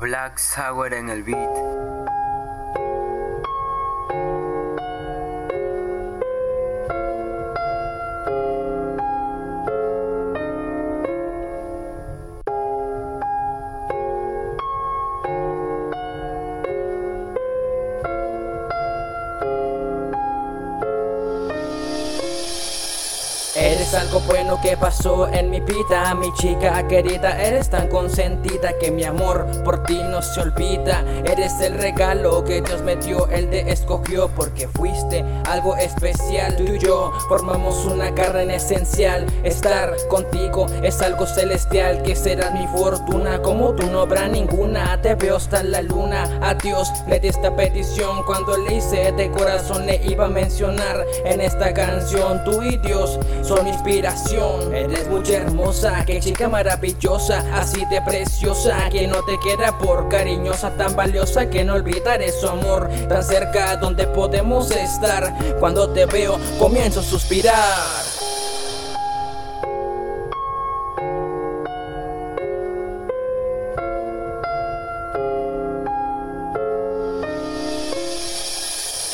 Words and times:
Black 0.00 0.38
Sour 0.38 0.94
en 0.94 1.08
el 1.08 1.24
beat. 1.24 1.77
Eres 23.88 24.02
algo 24.02 24.20
bueno 24.20 24.60
que 24.60 24.76
pasó 24.76 25.28
en 25.28 25.48
mi 25.48 25.60
vida, 25.60 26.14
mi 26.14 26.30
chica 26.34 26.86
querida. 26.86 27.42
Eres 27.42 27.70
tan 27.70 27.88
consentida 27.88 28.74
que 28.78 28.90
mi 28.90 29.04
amor 29.04 29.46
por 29.64 29.82
ti 29.84 29.98
no 30.10 30.20
se 30.20 30.42
olvida. 30.42 31.02
Eres 31.24 31.58
el 31.62 31.78
regalo 31.78 32.44
que 32.44 32.60
Dios 32.60 32.82
me 32.82 32.96
dio, 32.96 33.26
Él 33.28 33.48
te 33.48 33.72
escogió 33.72 34.28
porque 34.28 34.68
fuiste 34.68 35.24
algo 35.46 35.74
especial. 35.76 36.54
Tú 36.56 36.64
y 36.64 36.78
yo 36.78 37.12
formamos 37.30 37.86
una 37.86 38.14
carne 38.14 38.56
esencial. 38.56 39.24
Estar 39.42 39.96
contigo 40.10 40.66
es 40.82 41.00
algo 41.00 41.24
celestial 41.24 42.02
que 42.02 42.14
será 42.14 42.50
mi 42.50 42.66
fortuna. 42.66 43.40
Como 43.40 43.72
tú 43.74 43.86
no 43.86 44.00
habrá 44.00 44.28
ninguna, 44.28 45.00
te 45.00 45.14
veo 45.14 45.36
hasta 45.36 45.62
la 45.62 45.80
luna. 45.80 46.28
A 46.42 46.52
Dios 46.52 46.92
le 47.06 47.20
di 47.20 47.28
esta 47.28 47.56
petición 47.56 48.22
cuando 48.24 48.54
le 48.58 48.74
hice 48.74 49.12
de 49.12 49.30
corazón, 49.30 49.86
le 49.86 49.96
iba 50.04 50.26
a 50.26 50.28
mencionar 50.28 51.06
en 51.24 51.40
esta 51.40 51.72
canción. 51.72 52.44
Tú 52.44 52.62
y 52.62 52.76
Dios 52.76 53.18
son 53.42 53.66
inspiración. 53.78 54.74
Eres 54.74 55.08
muy 55.08 55.22
hermosa, 55.30 56.04
que 56.04 56.20
chica 56.20 56.48
maravillosa, 56.48 57.44
así 57.54 57.84
de 57.86 58.02
preciosa, 58.02 58.88
que 58.90 59.06
no 59.06 59.24
te 59.24 59.38
queda 59.40 59.78
por 59.78 60.08
cariñosa, 60.08 60.70
tan 60.76 60.96
valiosa 60.96 61.48
que 61.48 61.64
no 61.64 61.74
olvidaré 61.74 62.32
su 62.32 62.48
amor, 62.48 62.88
tan 63.08 63.22
cerca 63.22 63.76
donde 63.76 64.06
podemos 64.08 64.70
estar. 64.70 65.32
Cuando 65.60 65.90
te 65.90 66.06
veo, 66.06 66.38
comienzo 66.58 67.00
a 67.00 67.04
suspirar. 67.04 68.17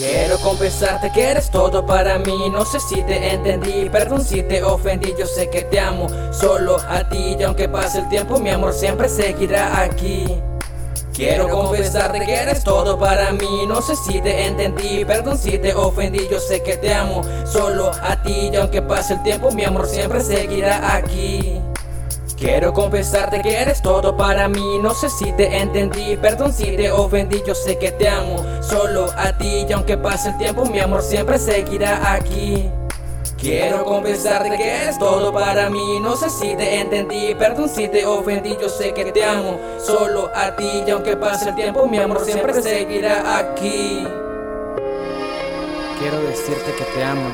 Quiero 0.00 0.38
confesarte 0.38 1.12
que 1.12 1.22
eres 1.28 1.50
todo 1.50 1.84
para 1.84 2.18
mí. 2.18 2.48
No 2.50 2.64
sé 2.64 2.80
si 2.80 3.02
te 3.02 3.34
entendí, 3.34 3.86
perdón 3.90 4.24
si 4.24 4.42
te 4.42 4.62
ofendí. 4.62 5.14
Yo 5.18 5.26
sé 5.26 5.50
que 5.50 5.60
te 5.60 5.78
amo 5.78 6.06
solo 6.32 6.78
a 6.88 7.06
ti 7.06 7.36
Y 7.38 7.42
aunque 7.42 7.68
pase 7.68 7.98
el 7.98 8.08
tiempo 8.08 8.38
mi 8.38 8.48
amor 8.48 8.72
siempre 8.72 9.10
seguirá 9.10 9.82
aquí. 9.82 10.40
Quiero 11.12 11.50
confesarte 11.50 12.24
que 12.24 12.34
eres 12.34 12.64
todo 12.64 12.98
para 12.98 13.30
mí. 13.32 13.66
No 13.68 13.82
sé 13.82 13.94
si 13.94 14.22
te 14.22 14.46
entendí, 14.46 15.04
perdón 15.04 15.36
si 15.36 15.58
te 15.58 15.74
ofendí. 15.74 16.26
Yo 16.30 16.40
sé 16.40 16.62
que 16.62 16.78
te 16.78 16.94
amo 16.94 17.22
solo 17.44 17.90
a 18.02 18.22
ti 18.22 18.48
Y 18.50 18.56
aunque 18.56 18.80
pase 18.80 19.14
el 19.14 19.22
tiempo 19.22 19.50
mi 19.50 19.64
amor 19.64 19.86
siempre 19.86 20.22
seguirá 20.22 20.96
aquí 20.96 21.59
Quiero 22.40 22.72
confesarte 22.72 23.42
que 23.42 23.54
eres 23.54 23.82
todo 23.82 24.16
para 24.16 24.48
mí. 24.48 24.78
No 24.78 24.94
sé 24.94 25.10
si 25.10 25.30
te 25.32 25.58
entendí, 25.58 26.16
perdón 26.16 26.54
si 26.54 26.74
te 26.74 26.90
ofendí. 26.90 27.42
Yo 27.46 27.54
sé 27.54 27.76
que 27.76 27.92
te 27.92 28.08
amo 28.08 28.42
solo 28.62 29.08
a 29.14 29.36
ti. 29.36 29.66
Y 29.68 29.72
aunque 29.72 29.98
pase 29.98 30.30
el 30.30 30.38
tiempo 30.38 30.64
mi 30.64 30.80
amor 30.80 31.02
siempre 31.02 31.38
seguirá 31.38 32.14
aquí. 32.14 32.70
Quiero 33.36 33.84
confesarte 33.84 34.56
que 34.56 34.82
eres 34.84 34.98
todo 34.98 35.34
para 35.34 35.68
mí. 35.68 36.00
No 36.00 36.16
sé 36.16 36.30
si 36.30 36.56
te 36.56 36.80
entendí, 36.80 37.34
perdón 37.34 37.68
si 37.68 37.88
te 37.88 38.06
ofendí. 38.06 38.56
Yo 38.58 38.70
sé 38.70 38.94
que 38.94 39.12
te 39.12 39.22
amo 39.22 39.60
solo 39.78 40.30
a 40.34 40.56
ti. 40.56 40.82
Y 40.86 40.90
aunque 40.90 41.18
pase 41.18 41.50
el 41.50 41.54
tiempo 41.56 41.86
mi 41.86 41.98
amor 41.98 42.24
siempre 42.24 42.54
seguirá 42.62 43.36
aquí. 43.36 44.08
Quiero 45.98 46.22
decirte 46.22 46.72
que 46.72 46.84
te 46.84 47.04
amo 47.04 47.28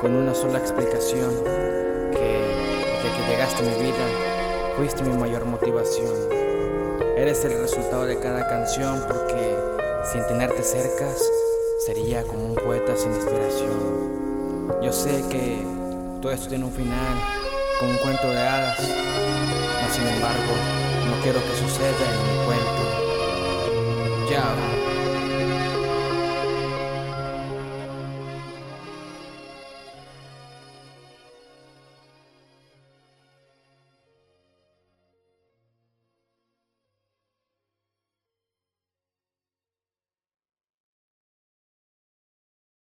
con 0.00 0.14
una 0.14 0.34
sola 0.34 0.58
explicación, 0.58 1.30
que 2.12 2.53
que 3.14 3.30
llegaste 3.30 3.62
a 3.62 3.70
mi 3.70 3.84
vida 3.84 4.34
fuiste 4.76 5.02
mi 5.04 5.16
mayor 5.16 5.44
motivación. 5.44 6.12
Eres 7.16 7.44
el 7.44 7.60
resultado 7.60 8.06
de 8.06 8.18
cada 8.18 8.48
canción 8.48 9.02
porque 9.06 9.56
sin 10.12 10.26
tenerte 10.26 10.62
cerca 10.62 11.06
sería 11.86 12.22
como 12.24 12.46
un 12.46 12.54
poeta 12.54 12.96
sin 12.96 13.14
inspiración. 13.14 14.82
Yo 14.82 14.92
sé 14.92 15.22
que 15.30 15.64
todo 16.20 16.32
esto 16.32 16.48
tiene 16.48 16.64
un 16.64 16.72
final, 16.72 17.16
como 17.78 17.92
un 17.92 17.98
cuento 17.98 18.28
de 18.28 18.38
hadas, 18.38 18.80
mas 19.82 19.92
sin 19.94 20.06
embargo 20.06 20.54
no 21.06 21.22
quiero 21.22 21.40
que 21.40 21.56
suceda 21.56 21.88
en 21.88 22.38
mi 22.38 22.44
cuento. 22.46 22.82
Ya. 24.30 24.83